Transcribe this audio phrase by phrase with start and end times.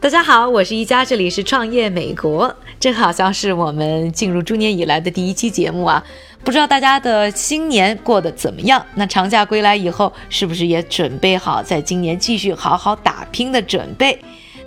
[0.00, 6.02] 大家好，我是一佳，这里是创业美国，这好像是我们进入猪年以来的第一期节目啊，
[6.42, 8.84] 不知道大家的新年过得怎么样？
[8.94, 14.18] 那长假归来以后，是不是也准备好在今年继续好好打拼的准备？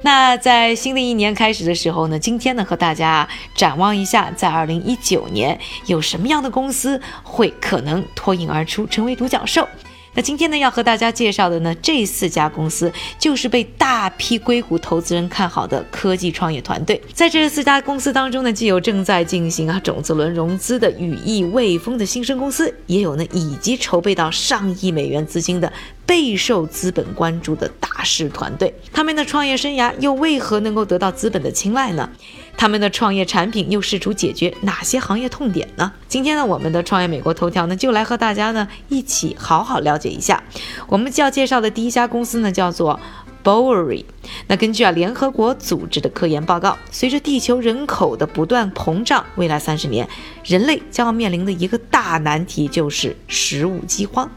[0.01, 9.67] 那在新的一年开始的时候呢，今天呢和大家展望一下，在二零一九年有什么样的公司会可能脱颖而出，成为独角兽？
[10.15, 17.01] 那今天呢，要和大家介绍的呢，这四家公司就是被大批硅谷投资人看好的科技创业团队。
[17.13, 25.71] 在这四家公司当中呢，既有正在进行啊种子轮融资的羽翼未丰的新生公司，也有呢已经筹备到上亿美元资金的。
[26.13, 32.07] 备受资本关注的大师团队，他们的创业生涯又为何能够得到资本的青睐呢？
[32.55, 35.91] 他们的创业产品又试图解决哪些行业痛点呢？
[36.07, 40.43] 今天呢，我们的创业美国头条呢，就来和大家呢一起好好了解一下。
[40.85, 42.99] 我们就要介绍的第一家公司呢，叫做
[43.43, 44.05] Bowery。
[44.45, 50.07] 那根据啊联合国组织的科研报告，随着地球人口的不断膨胀，未来三十年，
[50.45, 54.29] 人类将要面临的一个大难题就是食物饥荒。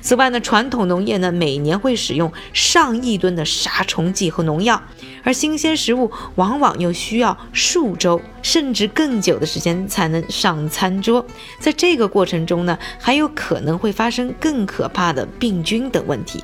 [0.00, 4.82] 此外呢，传统农业呢每年会使用上亿吨的杀虫剂和农药，
[5.22, 11.24] 而新鲜食物往往又需要数周甚至更久的时间才能上餐桌。
[11.58, 16.42] 在这个过程中呢，还有可能会发生更可怕的病菌等问题。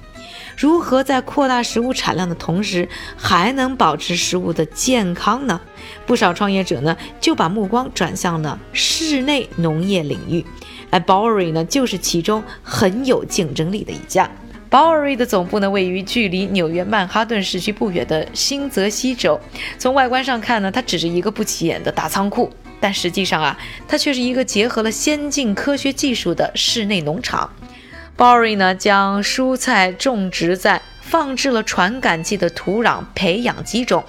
[0.56, 5.60] 如何在扩大食物产量的同时，还能保持食物的健康呢？
[6.06, 10.44] 不少创业者呢就把目光转向了室内农业领域。
[10.90, 14.30] 而 Bowery 呢，就是其中很有竞争力的一家。
[14.70, 19.38] Bowery 的总部呢，位于距离纽约曼哈顿市区不远的新泽西州。
[19.78, 27.50] 从外观上看呢，它只是一个不起眼的大仓库，但实际上啊，它却是一个结合了先进科学技术的室内农场。
[28.16, 34.02] Bory 呢，将蔬菜种植在放置了传感器的土壤培养基中，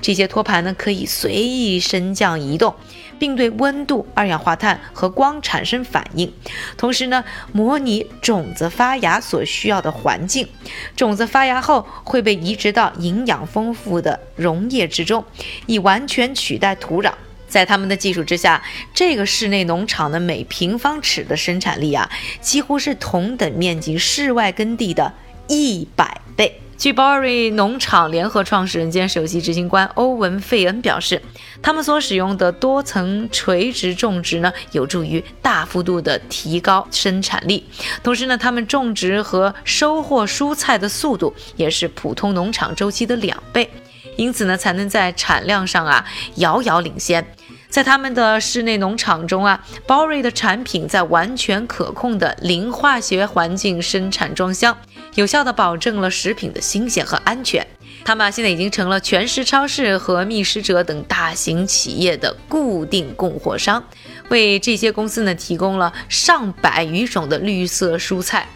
[0.00, 2.74] 这些托盘呢，可以随意升降移动。
[3.18, 6.32] 并对温度、二氧化碳和光产生反应，
[6.76, 7.22] 同时呢，
[7.52, 10.48] 模拟种子发芽所需要的环境。
[10.96, 15.24] 种子发芽后会被移植到营养丰富的溶液之中，
[15.66, 17.12] 以完全取代土壤。
[17.52, 18.62] 在他们的技术之下，
[18.94, 25.12] 这个室内农场的每平方尺的生产力啊，几乎是同等面积室外耕地的
[25.48, 26.58] 一百倍。
[26.78, 31.20] 据 Bory 农场联合创始人兼首席执行官欧文·费恩表示，
[31.60, 37.64] 他们所使用的多层垂直种植呢，有助于大幅度的提高生产力。
[38.02, 43.70] 同时呢，他们种植和收获蔬菜的速度也是普通农场周期的两倍，
[44.16, 46.04] 因此呢，才能在产量上啊
[46.36, 47.24] 遥遥领先。
[47.72, 54.76] 在他们的室内农场中啊，Bory 的产品在完全可控的零化学环境生产装箱。
[55.14, 57.66] 有效地保证了食品的新鲜和安全。
[58.04, 63.82] 他们啊，现在已经成了全食超市和觅食者等大型企业的固定供货商，
[64.28, 68.46] 为这些公司呢提供了上百余种的绿色蔬菜。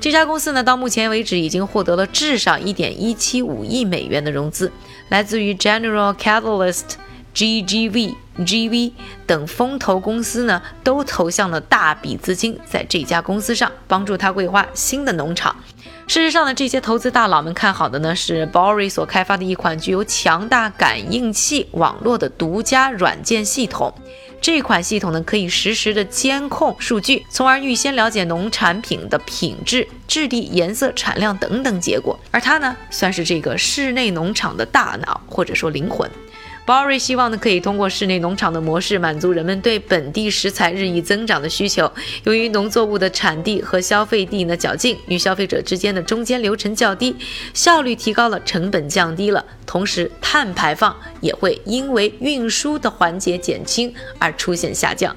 [0.00, 4.72] 这家公司呢，到目前为止已经获得了至少一点一七五亿美元的融资，
[5.10, 6.94] 来自于 General Catalyst、
[7.34, 8.92] GGV、GV
[9.26, 15.54] 等风投公司呢，都投向了大笔资金在这家公司上，帮助他规划新的农场。
[16.06, 23.92] 事实上呢，这些投资大佬们看好的呢是 Bory 所开发的一款具有强大感应器网络的独家软件系统。
[24.40, 32.18] 这款系统呢可以实时的监控数据，从而预先了解农产品的品质、质地、颜色、产量等等结果。
[32.30, 36.08] 而它呢算是这个室内农场的大脑或者说灵魂。
[36.68, 41.90] Bory 希望呢，可以通过室内农场的模式，满足人们对本地食材日益增长的需求。
[42.24, 47.16] 由于农作物的产地和消费地呢较近，与消费者之间的中间流程较低，
[47.54, 55.16] 效率提高了，成本降低了，同时碳排放也会因为运输的环节减轻而出现下降。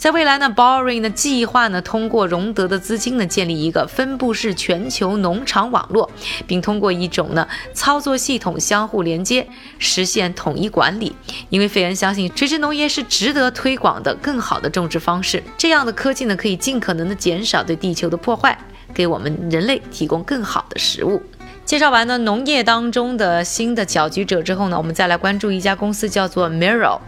[0.00, 6.10] 在未来呢，Boring 呢计划呢通过融得的资金呢建立一个分布式全球农场网络，
[6.46, 9.46] 并通过一种呢操作系统相互连接，
[9.78, 11.14] 实现统一管理。
[11.50, 18.56] 因为费恩相信垂直农业是值得推广的更好的种植方式，这样的科技呢可以尽可能的减少对地球的破坏，
[18.94, 21.22] 给我们人类提供更好的食物。
[21.66, 26.98] 介绍完呢农业当中的新的搅局者之后呢，我们再来关注一家公司，叫做 Mirror。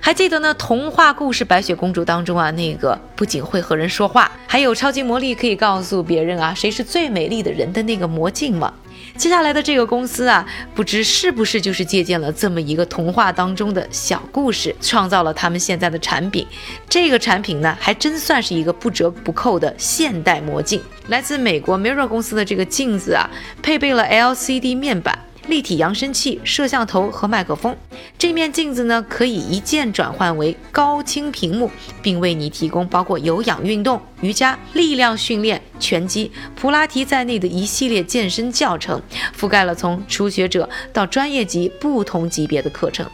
[0.00, 0.54] 还记得呢？
[0.54, 8.72] 童话故事《白雪公主》当中啊，那个不仅会和人说话，还有超级魔力，可以告诉别人啊谁是最美丽的人的那个魔镜吗？
[9.16, 16.46] 接下来的这个公司啊，不知是不是就是借鉴了这么一个童话当中的小故事，创造了他们现在的产品。
[16.88, 20.80] 这个产品呢，还真算是一个不折不扣的现代魔镜。
[21.08, 23.28] 来自美国 Mirror 公司的这个镜子啊，
[23.62, 25.18] 配备了 LCD 面板。
[25.48, 27.76] 立体扬声器、摄像头和麦克风，
[28.18, 31.70] 这面镜子呢可以一键转换为高清屏幕，
[32.02, 39.00] 并为你提供包括有氧运动、瑜伽、力量训练、拳击、普拉提在内的一系列健身教程，
[39.38, 43.06] 覆盖了从初学者到专业级不同级别的课程。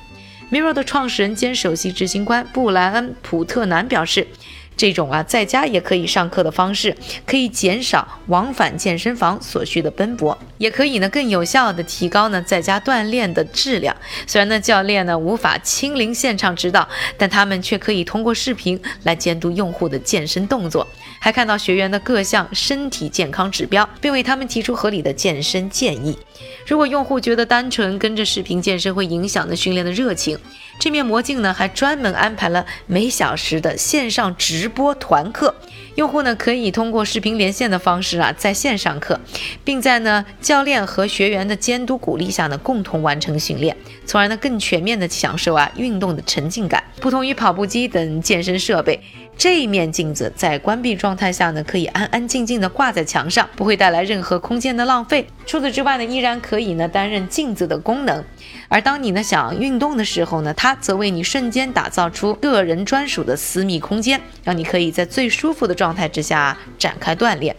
[0.51, 4.27] Mirror 的创始人兼首席执行官布莱恩·普特南表示。
[4.75, 6.97] 这种啊，在家也可以上课的方式，
[7.27, 13.97] 可以减少往返健身房所需的奔波，也可以呢更有效的提高呢在家锻炼的质量。
[14.29, 16.89] 虽然呢教练呢无法亲临现场指导，
[17.19, 20.87] 但他们却可以通过视频来监督用户的健身动作，
[21.19, 26.17] 还看到学员的各项身体健康指标，并为他们提出合理的健身建议。
[26.65, 30.39] 如果用户觉得单纯跟着视频健身会影响的训练的热情，
[30.79, 35.55] 这面魔镜呢，还专门安排了每小时的线上直播团课，
[35.97, 39.21] 用户呢可以通过视频连线的方式啊，在线上课，
[39.65, 46.85] 并在呢教练和学员的监督鼓励下呢，共同完成训练，从而呢更全面的享受啊运动的沉浸感。
[47.01, 49.01] 不同于跑步机等健身设备。
[49.39, 55.27] 这一面镜子在关闭状态下呢，可以安安静静的挂在墙上，不会带来任何空间的浪费。
[55.47, 58.23] 除此之外呢，依然可以呢担任镜子的功能。
[58.69, 67.57] 而当你呢想运动的时候呢，它则为你瞬间打造出个人专属的私密空间，让你可以在最舒服的状态之下展开锻炼。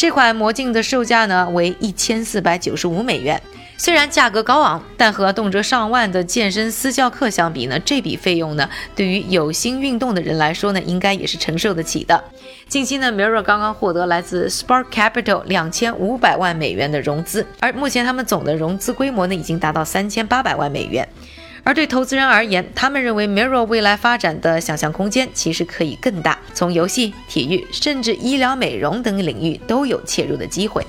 [0.00, 3.38] 这款魔镜的售价呢为一千四百九十五美元。
[3.76, 8.66] 虽然价格高昂，但和动辄上万的健身私教课相比呢，这笔费用呢，
[8.96, 12.24] 对于有心运动的人来说呢，应该也是承受得起的。
[12.66, 21.06] 近期呢，Mirror 刚刚获得来自 Spark Capital 两千五百万美元的融资，而目前他们总的融资规模呢，已经达到三千八百万美元。
[21.62, 30.84] 而对投资人而言，他们认为 Mirror 未来发展的想象空间其实可以更大，从游戏、体育，甚至医疗美容等领域都有切入的机会。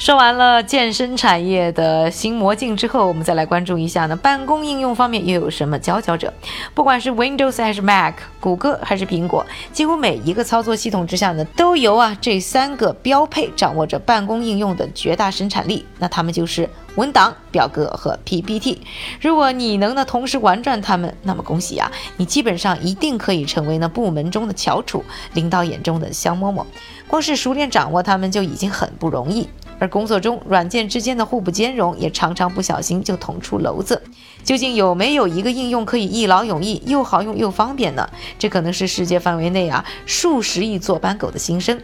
[0.00, 6.32] 说完了健身产业的新魔镜之后，我们再来关注一下呢，办公应用方面又有什么佼佼者？
[6.72, 9.44] 不管是 Windows 还是 Mac，谷歌还是苹果，
[9.74, 15.84] 几乎每一个操作系统之下呢，都由啊这三个标配掌握着办公应用的绝大生产力。
[15.98, 18.80] 那他们就是文档、表格和 PPT。
[19.20, 25.04] 如果你能呢同时玩转它们，那么恭喜啊，你基本上一定可以成为呢部门中的翘楚，
[25.34, 26.64] 领导眼中的香饽饽。
[27.06, 29.46] 光是熟练掌握它们就已经很不容易。
[29.80, 34.00] 而工作中，软件之间的互不兼容，也常常不小心就捅出篓子。
[34.44, 38.08] 究竟有没有一个应用可以一劳永逸，又好用又方便呢？
[38.38, 41.80] 这可能是世界范围内啊数十亿坐班狗的心声。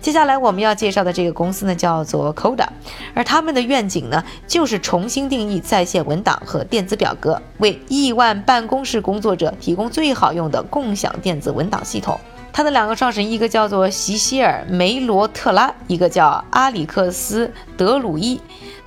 [0.00, 2.66] 接下来我们要介绍的这个公司呢，叫做 Coda，
[3.14, 12.18] 而他们的愿景呢，就是重新定义在线文档和电子表格，为亿万办公室工作者提供最好用的共享电子文档系统。
[12.52, 17.46] 他的两个创始人，一个叫做席希尔·梅罗特拉，一个叫阿里克斯·
[17.76, 18.40] 德鲁伊。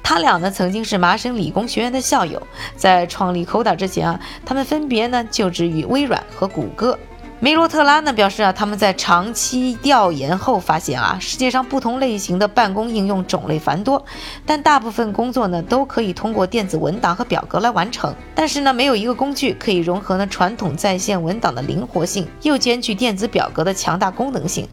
[0.04, 2.42] 他俩呢曾经是麻省理工学院的校友，
[2.75, 6.98] 在创立 Coda 之前啊，他们分别呢就职于微软和谷歌。
[7.43, 14.05] 梅罗特拉呢表示啊，他们在长期调研后发现啊，世界上不同类型的办公应用种类繁多，
[14.45, 18.13] 但大部分工作呢都可以通过电子文档和表格来完成。
[18.35, 24.69] 但是呢，没有一个工具可以融合呢传统在线文档的灵活性，又兼具电子表格的强大功能性，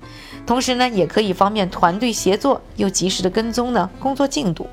[0.46, 4.68] 同时呢，也可以方便团队协作，又及时的跟踪呢工作进度。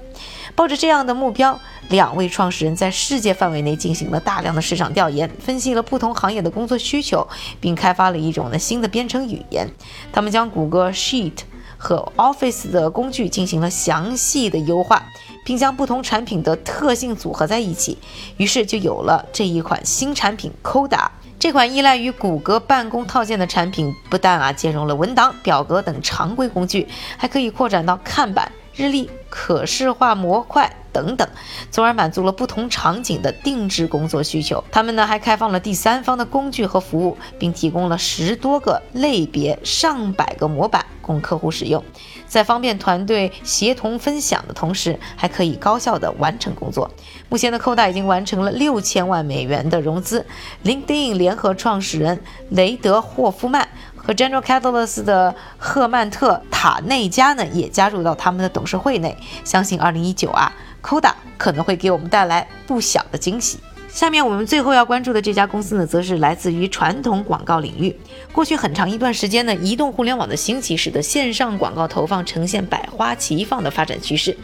[0.55, 1.59] 抱着这样的目标，
[1.89, 7.27] 两位创始人在世界范围内进行了大量的市场调研，分析了不同行业的工作需求，
[7.59, 9.69] 并开发了一种呢新的编程语言。
[10.13, 11.39] 他们将谷歌 Sheet
[11.77, 15.03] 和 Office 的工具进行了详细的优化，
[15.43, 17.97] 并将不同产品的特性组合在一起，
[18.37, 21.09] 于是就有了这一款新产品 Coda。
[21.37, 28.49] 这款依赖于谷歌办公套件的产品，不但啊兼容了文档、表格等常规工具，还可以扩展到看板。
[28.75, 31.27] 日历、可视化模块等等，
[31.71, 34.63] 从而满足了不同场景的定制工作需求。
[34.71, 41.83] 他们呢还开放了第三方的工具和服务，并提供了十多个类别、上百个模板供客户使用，
[42.27, 46.89] 在方便团队协同分享的同时，还可以高效的完成工作。
[47.29, 50.25] 目前的扣大已经完成了六千万美元的融资。
[50.63, 53.67] LinkedIn 联合创始人雷德霍夫曼。
[54.05, 59.17] 和 General Catalyst 的赫曼特塔内加呢，也加入到他们的董事会内。
[59.43, 63.59] 相信2019啊，Coda 可能会给我们带来不小的惊喜。
[63.89, 67.97] 下面我们最后要关注的这家公司呢，则是来自于传统广告领域。
[68.31, 74.37] 过去很长一段时间呢，移动互联网的兴起，使得线上广告投放呈现百花齐放的发展趋势。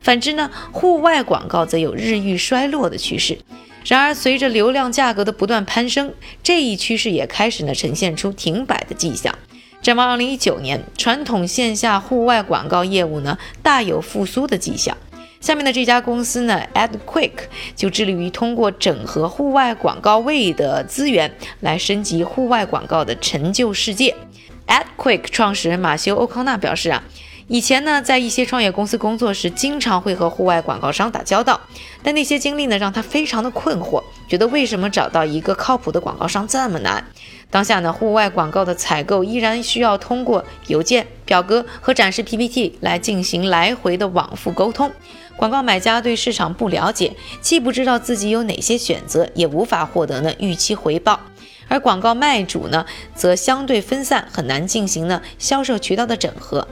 [0.00, 3.38] 反之呢，户外广告则有日益衰落的趋势。
[3.84, 9.36] 然而，随着流量价格的不断攀升，这一趋势也开始呢呈现出停摆的迹象。
[9.82, 14.96] 展望2019年，传统线下户外广告业务呢大有复苏的迹象。
[15.40, 17.32] 下面的这家公司呢，AdQuick
[17.74, 24.14] 就致力于通过整合户外广告位的资源，来升级户外广告的成就世界。
[24.68, 27.02] AdQuick 创始人马修·欧康纳表示啊。
[27.52, 31.60] 以前呢，在一些创业公司工作时，经常会和户外广告商打交道，
[32.02, 37.04] 但那些经历呢，让他非常的困惑，觉得为什么找到一个靠谱的广告商这么难？
[37.50, 44.90] 当下呢，户外广告的采购依然需要通过邮件、表格和展示 PPT 来进行来回的往复沟通。
[45.36, 51.20] 广告买家对市场不了解，既不知道自己有哪些选择，也无法获得呢预期回报；
[51.68, 56.66] 而广告卖主呢，则相对分散，很难进行呢销售渠道的整合。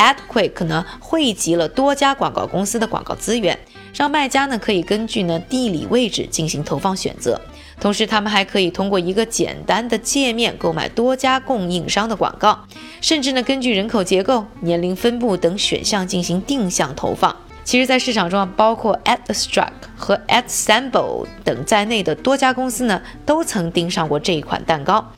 [0.00, 3.58] AdQuick 呢汇集了多家广告公司的广告资源，
[3.94, 7.38] 让卖家呢可以根据呢地理位置进行投放选择。
[7.78, 12.58] 同时，他们还可以通过一个简单的界面购买多家供应商的广告，
[13.02, 17.36] 甚至呢根据人口结构、年龄分布等选项进行定向投放。
[17.62, 25.12] 其实，在市场中啊，包括 AdStrack 和 AdSample 等在内的多家公司呢，都曾盯上过这一款蛋糕。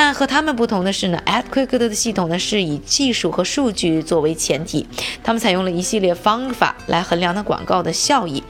[0.00, 4.86] 但和他们不同的是呢，AdQuick 的系统呢是以技术和数据作为前提，
[5.24, 8.40] 他们采用了一系列方法来衡量呢广告的效益，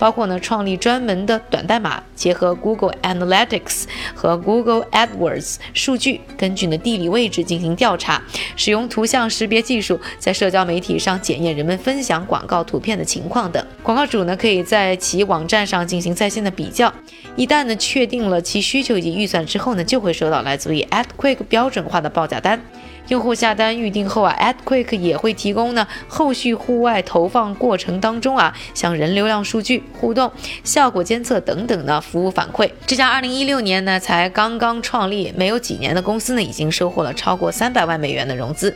[0.00, 3.84] 包括呢创立专门的短代码，结合 Google Analytics
[4.16, 8.20] 和 Google AdWords 数据，根据呢地理位置进行调查，
[8.56, 13.64] 使用图像识别技术在社交媒体上检验人们分享广告图片的情况等。
[13.84, 16.92] 广告主呢可以在其网站上进行在线的比较，
[17.36, 22.60] 一旦呢确定了其需求以及预算之后呢，就会收到来自于 AdQuick 标准化的报价单，
[23.08, 30.32] 用户下单预定后啊，AdQuick 也会提供呢后续户外投放过程当中啊，像人流量数据、互动、
[30.64, 32.70] 效果监测等等的服务反馈。
[32.86, 38.74] 这家2016年呢才刚刚创立没有几年的公司呢，已经收获了超过三百万美元的融资。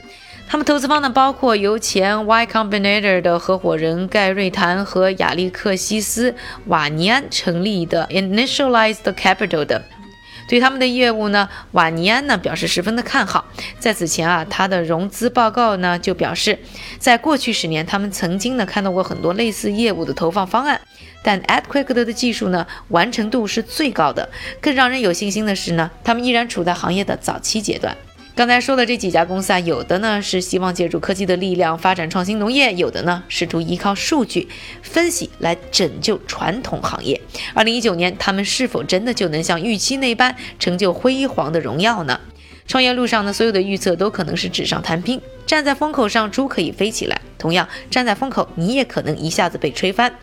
[0.48, 6.34] 他们投资方呢包括由前 Y Combinator 的合伙人盖瑞谭和亚历克西斯
[6.66, 9.80] 瓦尼安成立的 Initialized Capital 的。
[10.50, 13.45] 对他们的业务呢，瓦尼安呢表示十分的看好。
[13.78, 16.59] 在此前啊，他的融资报告呢就表示，
[16.99, 20.80] 在过去十年，他们曾经呢看到过很多类似业务的投放方案，
[21.23, 24.28] 但 At Quick 的技术呢完成度是最高的。
[24.61, 27.97] 更让人有信心的是呢，他们依然处在行业的早期阶段。
[28.34, 34.49] 刚才说的这几家公司啊，有的呢是希望借助科技的力量发展创新农业，有的呢试图依靠数据
[34.82, 37.20] 分析来拯救传统行业。
[37.54, 42.18] 二零一九年，他们是否真的就能像预期那般成就辉煌的荣耀呢？
[42.66, 45.20] 创业路上呢，所有的预测都可能是纸上谈兵。
[45.44, 50.14] 站在风口上，猪可以飞起来；同样，站在风口，你也可能一下子被吹翻。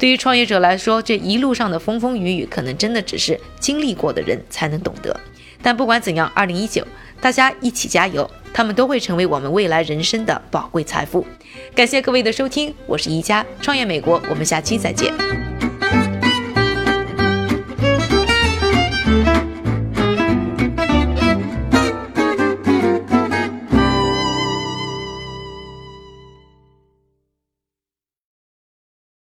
[0.00, 5.18] 对于创业者来说，这一路上的风风雨雨，可能真的只是经历过的人才能懂得。
[5.62, 6.86] 但不管怎样，二零一九。
[7.20, 11.24] 大家一起加油，他们都会成为我们未来人生的宝贵财富。
[11.72, 15.51] 感谢各位的收听，我是宜家创业美国，我们下期再见。